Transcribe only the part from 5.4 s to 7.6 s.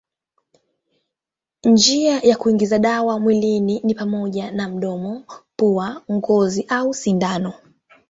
pua, ngozi au sindano.